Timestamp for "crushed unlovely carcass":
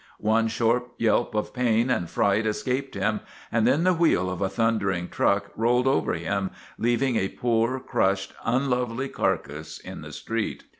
7.79-9.77